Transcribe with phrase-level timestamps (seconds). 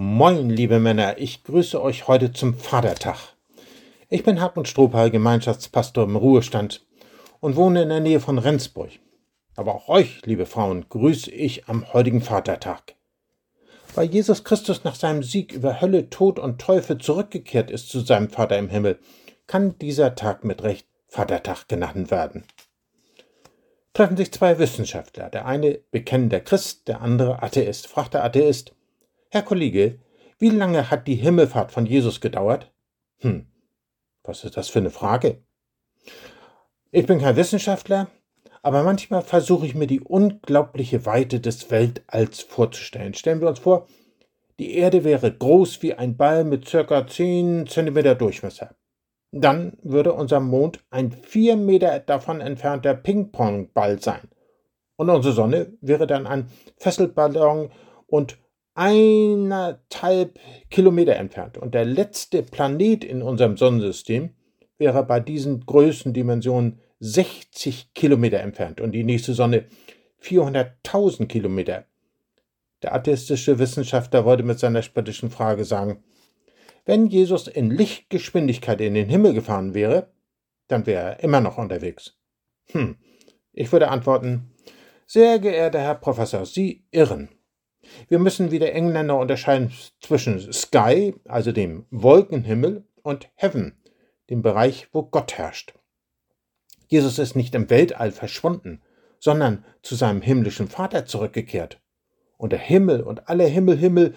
[0.00, 3.16] Moin, liebe Männer, ich grüße euch heute zum Vatertag.
[4.08, 6.86] Ich bin Hartmut Strohpal, Gemeinschaftspastor im Ruhestand
[7.40, 8.90] und wohne in der Nähe von Rendsburg.
[9.56, 12.94] Aber auch euch, liebe Frauen, grüße ich am heutigen Vatertag.
[13.96, 18.30] Weil Jesus Christus nach seinem Sieg über Hölle, Tod und Teufel zurückgekehrt ist zu seinem
[18.30, 19.00] Vater im Himmel,
[19.48, 22.44] kann dieser Tag mit Recht Vatertag genannt werden.
[23.94, 28.76] Treffen sich zwei Wissenschaftler, der eine bekennender Christ, der andere Atheist, fragt der Atheist,
[29.30, 29.98] Herr Kollege,
[30.38, 32.72] wie lange hat die Himmelfahrt von Jesus gedauert?
[33.18, 33.46] Hm,
[34.22, 35.42] was ist das für eine Frage?
[36.92, 38.08] Ich bin kein Wissenschaftler,
[38.62, 43.12] aber manchmal versuche ich mir die unglaubliche Weite des Weltalls vorzustellen.
[43.12, 43.86] Stellen wir uns vor,
[44.58, 48.76] die Erde wäre groß wie ein Ball mit circa 10 cm Durchmesser.
[49.30, 54.30] Dann würde unser Mond ein 4 Meter davon entfernter Ping-Pong-Ball sein.
[54.96, 57.70] Und unsere Sonne wäre dann ein Fesselballon
[58.06, 58.38] und
[58.78, 60.38] eineinhalb
[60.70, 61.58] Kilometer entfernt.
[61.58, 64.30] Und der letzte Planet in unserem Sonnensystem
[64.78, 69.64] wäre bei diesen Größendimensionen 60 Kilometer entfernt und die nächste Sonne
[70.22, 71.86] 400.000 Kilometer.
[72.82, 76.04] Der atheistische Wissenschaftler wollte mit seiner spöttischen Frage sagen,
[76.84, 80.12] wenn Jesus in Lichtgeschwindigkeit in den Himmel gefahren wäre,
[80.68, 82.16] dann wäre er immer noch unterwegs.
[82.70, 82.96] Hm,
[83.52, 84.52] ich würde antworten,
[85.04, 87.28] sehr geehrter Herr Professor, Sie irren.
[88.08, 93.76] Wir müssen wie der Engländer unterscheiden zwischen Sky, also dem Wolkenhimmel, und Heaven,
[94.28, 95.74] dem Bereich, wo Gott herrscht.
[96.88, 98.82] Jesus ist nicht im Weltall verschwunden,
[99.18, 101.80] sondern zu seinem himmlischen Vater zurückgekehrt.
[102.36, 104.14] Und der Himmel und alle Himmel, Himmel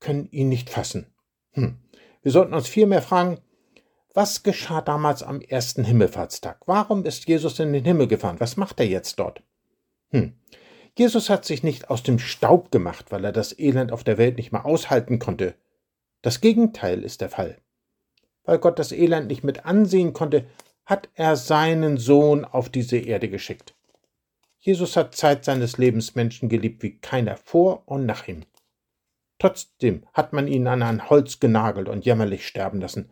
[0.00, 1.12] können ihn nicht fassen.
[1.52, 1.78] Hm.
[2.22, 3.38] Wir sollten uns vielmehr fragen,
[4.14, 6.60] was geschah damals am ersten Himmelfahrtstag?
[6.66, 8.40] Warum ist Jesus in den Himmel gefahren?
[8.40, 9.42] Was macht er jetzt dort?
[10.10, 10.34] Hm.
[10.98, 14.36] Jesus hat sich nicht aus dem Staub gemacht, weil er das Elend auf der Welt
[14.36, 15.54] nicht mehr aushalten konnte.
[16.22, 17.56] Das Gegenteil ist der Fall.
[18.42, 20.46] Weil Gott das Elend nicht mit ansehen konnte,
[20.84, 23.76] hat er seinen Sohn auf diese Erde geschickt.
[24.58, 28.42] Jesus hat Zeit seines Lebens Menschen geliebt wie keiner vor und nach ihm.
[29.38, 33.08] Trotzdem hat man ihn an ein Holz genagelt und jämmerlich sterben lassen.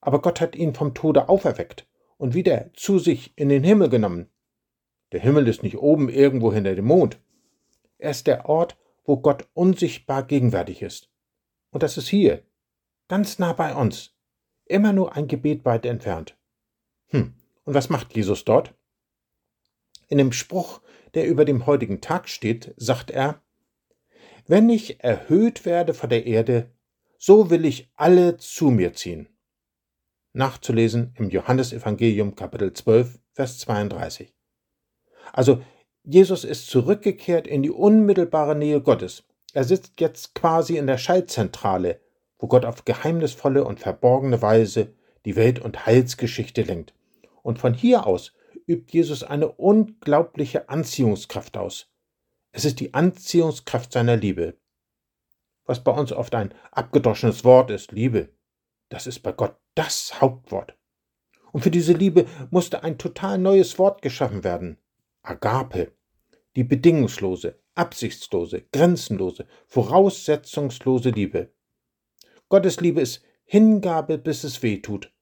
[0.00, 4.30] Aber Gott hat ihn vom Tode auferweckt und wieder zu sich in den Himmel genommen.
[5.12, 7.20] Der Himmel ist nicht oben irgendwo hinter dem Mond.
[7.98, 11.10] Er ist der Ort, wo Gott unsichtbar gegenwärtig ist.
[11.70, 12.42] Und das ist hier,
[13.08, 14.14] ganz nah bei uns,
[14.64, 16.36] immer nur ein Gebet weit entfernt.
[17.08, 17.34] Hm,
[17.64, 18.74] und was macht Jesus dort?
[20.08, 20.80] In dem Spruch,
[21.14, 23.42] der über dem heutigen Tag steht, sagt er,
[24.46, 26.70] Wenn ich erhöht werde von der Erde,
[27.18, 29.28] so will ich alle zu mir ziehen.
[30.32, 34.34] Nachzulesen im Johannesevangelium Kapitel 12, Vers 32.
[35.32, 35.62] Also
[36.04, 39.24] Jesus ist zurückgekehrt in die unmittelbare Nähe Gottes.
[39.52, 42.00] Er sitzt jetzt quasi in der Schaltzentrale,
[42.38, 44.94] wo Gott auf geheimnisvolle und verborgene Weise
[45.24, 46.94] die Welt- und Heilsgeschichte lenkt.
[47.42, 48.32] Und von hier aus
[48.66, 51.88] übt Jesus eine unglaubliche Anziehungskraft aus.
[52.52, 54.56] Es ist die Anziehungskraft seiner Liebe.
[55.64, 58.30] Was bei uns oft ein abgedroschenes Wort ist, Liebe,
[58.88, 60.76] das ist bei Gott das Hauptwort.
[61.52, 64.78] Und für diese Liebe musste ein total neues Wort geschaffen werden.
[65.22, 65.92] Agape,
[66.56, 71.52] die bedingungslose, absichtslose, grenzenlose, voraussetzungslose Liebe.
[72.48, 75.12] Gottes Liebe ist Hingabe, bis es weh tut,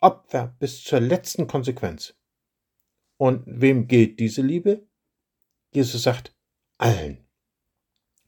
[0.00, 2.14] Opfer bis zur letzten Konsequenz.
[3.16, 4.86] Und wem gilt diese Liebe?
[5.72, 6.34] Jesus sagt
[6.78, 7.24] allen.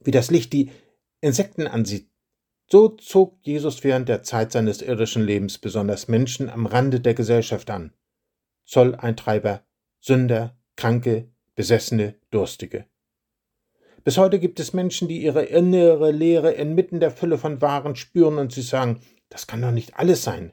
[0.00, 0.70] Wie das Licht die
[1.20, 2.08] Insekten ansieht,
[2.70, 7.70] so zog Jesus während der Zeit seines irdischen Lebens besonders Menschen am Rande der Gesellschaft
[7.70, 7.92] an.
[8.64, 9.66] Zolleintreiber,
[10.00, 12.86] Sünder, Kranke, Besessene, Durstige.
[14.02, 18.38] Bis heute gibt es Menschen, die ihre innere Leere inmitten der Fülle von Waren spüren
[18.38, 20.52] und sie sagen, das kann doch nicht alles sein.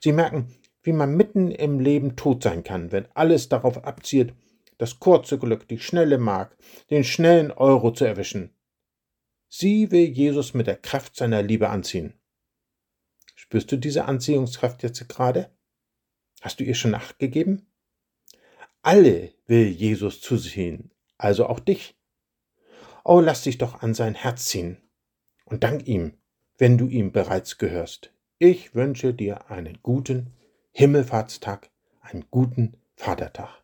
[0.00, 4.34] Sie merken, wie man mitten im Leben tot sein kann, wenn alles darauf abzielt,
[4.78, 6.56] das kurze Glück, die schnelle Mark,
[6.90, 8.54] den schnellen Euro zu erwischen.
[9.48, 12.14] Sie will Jesus mit der Kraft seiner Liebe anziehen.
[13.34, 15.56] Spürst du diese Anziehungskraft jetzt gerade?
[16.40, 17.66] Hast du ihr schon nachgegeben?
[18.86, 21.96] Alle will Jesus zu ziehen, also auch dich.
[23.02, 24.76] Oh, lass dich doch an sein Herz ziehen
[25.46, 26.18] und dank ihm,
[26.58, 28.12] wenn du ihm bereits gehörst.
[28.38, 30.34] Ich wünsche dir einen guten
[30.72, 31.70] Himmelfahrtstag,
[32.02, 33.63] einen guten Vatertag.